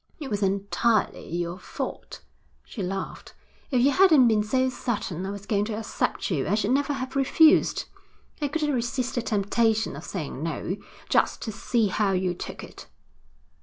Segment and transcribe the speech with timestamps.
[0.19, 2.23] 'It was entirely your fault,'
[2.65, 3.35] she laughed.
[3.69, 6.93] 'If you hadn't been so certain I was going to accept you, I should never
[6.93, 7.85] have refused.
[8.41, 10.77] I couldn't resist the temptation of saying no,
[11.07, 12.87] just to see how you took it.'